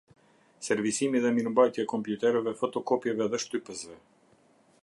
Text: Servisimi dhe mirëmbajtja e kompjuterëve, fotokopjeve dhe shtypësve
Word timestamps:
Servisimi 0.67 1.21
dhe 1.25 1.31
mirëmbajtja 1.35 1.83
e 1.85 1.91
kompjuterëve, 1.93 2.57
fotokopjeve 2.63 3.29
dhe 3.35 3.45
shtypësve 3.47 4.01